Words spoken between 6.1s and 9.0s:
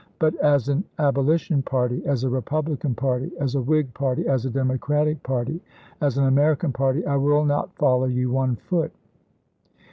an American party I will not follow you one foot."